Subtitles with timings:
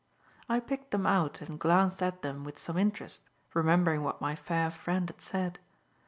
[0.49, 3.21] I picked them out and glanced at them with some interest,
[3.53, 5.59] remembering what my fair friend had said.